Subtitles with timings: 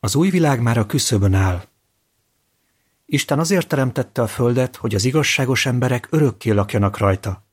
[0.00, 1.62] Az új világ már a küszöbön áll.
[3.06, 7.46] Isten azért teremtette a földet, hogy az igazságos emberek örökké lakjanak rajta.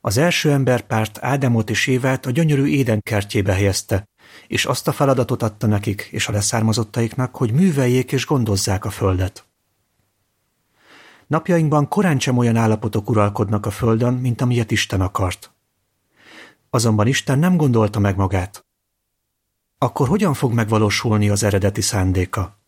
[0.00, 4.08] Az első emberpárt Ádámot és Évát a gyönyörű Éden kertjébe helyezte,
[4.46, 9.46] és azt a feladatot adta nekik és a leszármazottaiknak, hogy műveljék és gondozzák a földet.
[11.26, 15.54] Napjainkban korán sem olyan állapotok uralkodnak a földön, mint amilyet Isten akart.
[16.70, 18.65] Azonban Isten nem gondolta meg magát.
[19.78, 22.58] Akkor hogyan fog megvalósulni az eredeti szándéka?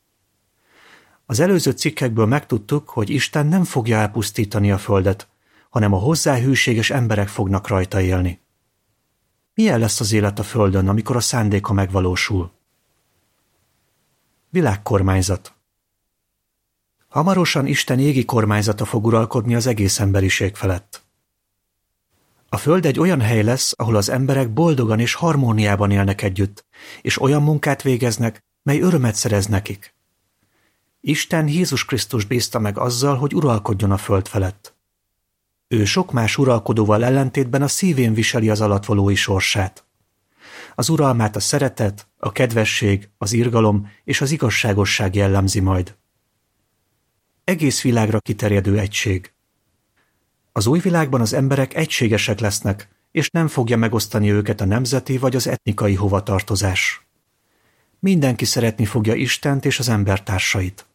[1.26, 5.28] Az előző cikkekből megtudtuk, hogy Isten nem fogja elpusztítani a földet,
[5.70, 8.40] hanem a hozzá hűséges emberek fognak rajta élni.
[9.54, 12.52] Milyen lesz az élet a földön, amikor a szándéka megvalósul?
[14.50, 15.52] Világkormányzat
[17.08, 21.07] Hamarosan Isten égi kormányzata fog uralkodni az egész emberiség felett.
[22.48, 26.66] A Föld egy olyan hely lesz, ahol az emberek boldogan és harmóniában élnek együtt,
[27.02, 29.94] és olyan munkát végeznek, mely örömet szerez nekik.
[31.00, 34.76] Isten Jézus Krisztus bízta meg azzal, hogy uralkodjon a Föld felett.
[35.68, 39.84] Ő sok más uralkodóval ellentétben a szívén viseli az alatvalói sorsát.
[40.74, 45.96] Az uralmát a szeretet, a kedvesség, az irgalom és az igazságosság jellemzi majd.
[47.44, 49.32] Egész világra kiterjedő egység.
[50.58, 55.36] Az új világban az emberek egységesek lesznek, és nem fogja megosztani őket a nemzeti vagy
[55.36, 57.06] az etnikai hovatartozás.
[57.98, 60.86] Mindenki szeretni fogja Istent és az embertársait.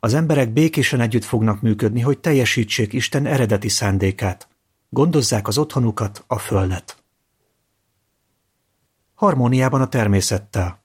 [0.00, 4.48] Az emberek békésen együtt fognak működni, hogy teljesítsék Isten eredeti szándékát.
[4.88, 7.02] Gondozzák az otthonukat, a földet.
[9.14, 10.82] Harmóniában a természettel.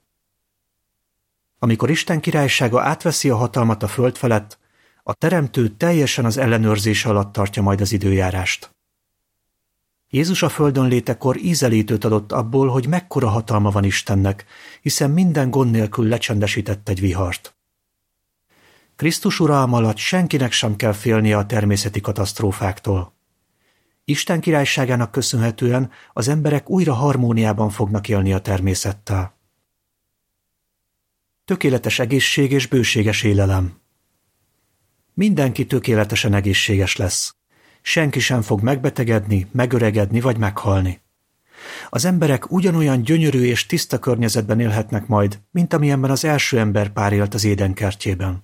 [1.60, 4.62] Amikor Isten királysága átveszi a hatalmat a föld felett,
[5.04, 8.72] a teremtő teljesen az ellenőrzése alatt tartja majd az időjárást.
[10.10, 14.46] Jézus a földön létekor ízelítőt adott abból, hogy mekkora hatalma van Istennek,
[14.82, 17.56] hiszen minden gond nélkül lecsendesített egy vihart.
[18.96, 23.14] Krisztus uralma alatt senkinek sem kell félnie a természeti katasztrófáktól.
[24.06, 29.38] Isten királyságának köszönhetően az emberek újra harmóniában fognak élni a természettel.
[31.46, 33.83] Tökéletes egészség és bőséges élelem.
[35.14, 37.36] Mindenki tökéletesen egészséges lesz.
[37.82, 41.02] Senki sem fog megbetegedni, megöregedni vagy meghalni.
[41.90, 47.14] Az emberek ugyanolyan gyönyörű és tiszta környezetben élhetnek majd, mint amilyenben az első ember pár
[47.14, 48.44] élt az édenkertjében.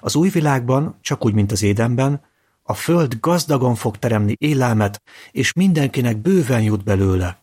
[0.00, 2.24] Az új világban, csak úgy, mint az édenben,
[2.62, 7.42] a föld gazdagon fog teremni élelmet, és mindenkinek bőven jut belőle.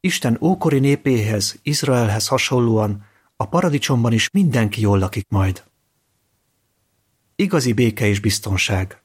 [0.00, 3.04] Isten ókori népéhez, Izraelhez hasonlóan
[3.36, 5.62] a paradicsomban is mindenki jól lakik majd.
[7.36, 9.02] Igazi béke és biztonság.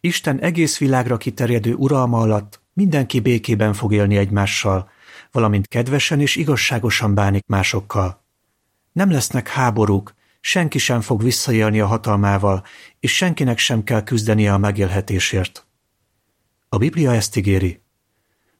[0.00, 4.90] Isten egész világra kiterjedő uralma alatt mindenki békében fog élni egymással,
[5.30, 8.24] valamint kedvesen és igazságosan bánik másokkal.
[8.92, 12.64] Nem lesznek háborúk, senki sem fog visszaélni a hatalmával,
[13.00, 15.66] és senkinek sem kell küzdenie a megélhetésért.
[16.68, 17.82] A Biblia ezt ígéri.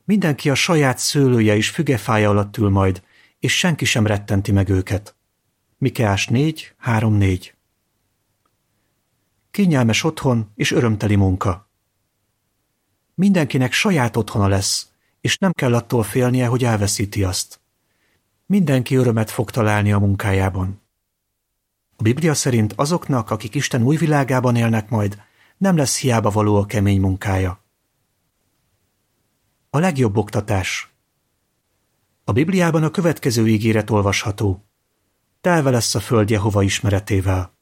[0.04, 3.02] Mindenki a saját szőlője és fügefája alatt ül majd,
[3.38, 5.16] és senki sem rettenti meg őket.
[5.78, 7.53] Mikeás 4, 3, 4
[9.54, 11.70] Kényelmes otthon és örömteli munka.
[13.15, 14.88] Mindenkinek saját otthona lesz,
[15.20, 17.60] és nem kell attól félnie, hogy elveszíti azt.
[18.47, 20.82] Mindenki örömet fog találni a munkájában.
[21.97, 25.22] A Biblia szerint azoknak, akik Isten új világában élnek majd,
[25.56, 27.64] nem lesz hiába való a kemény munkája.
[29.70, 30.94] A legjobb oktatás
[32.25, 34.64] A Bibliában a következő ígéret olvasható.
[35.41, 37.53] Telve lesz a föld Jehova ismeretével.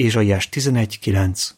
[0.00, 1.50] Ézsaiás 11.9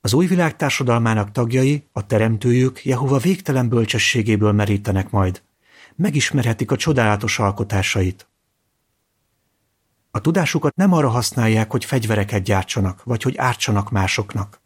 [0.00, 5.42] Az új világ társadalmának tagjai, a teremtőjük Jehova végtelen bölcsességéből merítenek majd.
[5.94, 8.28] Megismerhetik a csodálatos alkotásait.
[10.10, 14.60] A tudásukat nem arra használják, hogy fegyvereket gyártsanak, vagy hogy ártsanak másoknak.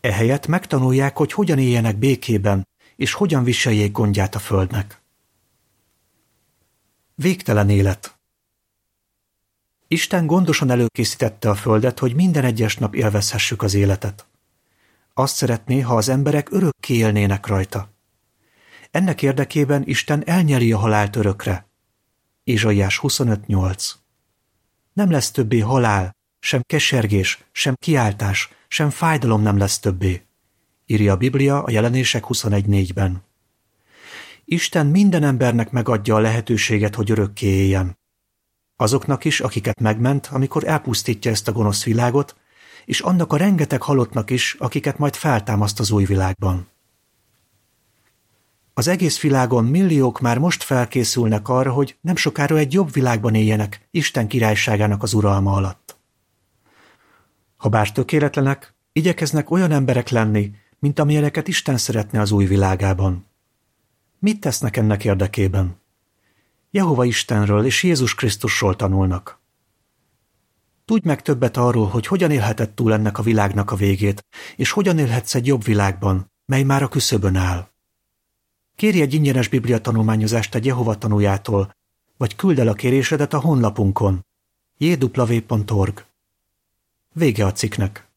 [0.00, 5.02] Ehelyett megtanulják, hogy hogyan éljenek békében, és hogyan viseljék gondját a földnek.
[7.14, 8.21] Végtelen élet
[9.92, 14.26] Isten gondosan előkészítette a földet, hogy minden egyes nap élvezhessük az életet.
[15.14, 17.90] Azt szeretné, ha az emberek örökké élnének rajta.
[18.90, 21.66] Ennek érdekében Isten elnyeli a halált örökre.
[22.44, 23.90] Ézsaiás 25.8
[24.92, 30.22] nem lesz többé halál, sem kesergés, sem kiáltás, sem fájdalom nem lesz többé,
[30.86, 33.22] írja a Biblia a jelenések 21.4-ben.
[34.44, 38.00] Isten minden embernek megadja a lehetőséget, hogy örökké éljen.
[38.76, 42.36] Azoknak is, akiket megment, amikor elpusztítja ezt a gonosz világot,
[42.84, 46.70] és annak a rengeteg halottnak is, akiket majd feltámaszt az új világban.
[48.74, 53.88] Az egész világon milliók már most felkészülnek arra, hogy nem sokára egy jobb világban éljenek
[53.90, 55.96] Isten királyságának az uralma alatt.
[57.56, 63.26] Ha bár tökéletlenek, igyekeznek olyan emberek lenni, mint amilyeneket Isten szeretne az új világában.
[64.18, 65.81] Mit tesznek ennek érdekében?
[66.74, 69.40] Jehova Istenről és Jézus Krisztusról tanulnak.
[70.84, 74.26] Tudj meg többet arról, hogy hogyan élhetett túl ennek a világnak a végét,
[74.56, 77.68] és hogyan élhetsz egy jobb világban, mely már a küszöbön áll.
[78.76, 81.74] Kérj egy ingyenes biblia tanulmányozást egy Jehova tanuljától,
[82.16, 84.26] vagy küld el a kérésedet a honlapunkon
[84.78, 86.04] jw.org.
[87.12, 88.11] Vége a cikknek.